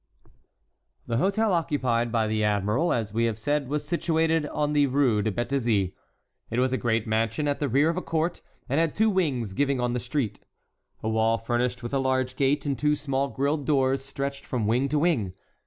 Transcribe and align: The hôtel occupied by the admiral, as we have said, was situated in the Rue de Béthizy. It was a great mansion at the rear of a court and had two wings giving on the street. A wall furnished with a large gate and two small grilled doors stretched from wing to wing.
The 1.05 1.17
hôtel 1.17 1.51
occupied 1.51 2.11
by 2.11 2.25
the 2.25 2.43
admiral, 2.43 2.91
as 2.91 3.13
we 3.13 3.25
have 3.25 3.37
said, 3.37 3.67
was 3.67 3.87
situated 3.87 4.45
in 4.51 4.73
the 4.73 4.87
Rue 4.87 5.21
de 5.21 5.31
Béthizy. 5.31 5.93
It 6.49 6.57
was 6.57 6.73
a 6.73 6.77
great 6.77 7.05
mansion 7.05 7.47
at 7.47 7.59
the 7.59 7.69
rear 7.69 7.87
of 7.87 7.97
a 7.97 8.01
court 8.01 8.41
and 8.67 8.79
had 8.79 8.95
two 8.95 9.11
wings 9.11 9.53
giving 9.53 9.79
on 9.79 9.93
the 9.93 9.99
street. 9.99 10.39
A 11.03 11.07
wall 11.07 11.37
furnished 11.37 11.83
with 11.83 11.93
a 11.93 11.99
large 11.99 12.35
gate 12.35 12.65
and 12.65 12.79
two 12.79 12.95
small 12.95 13.27
grilled 13.27 13.67
doors 13.67 14.03
stretched 14.03 14.47
from 14.47 14.65
wing 14.65 14.89
to 14.89 14.97
wing. 14.97 15.33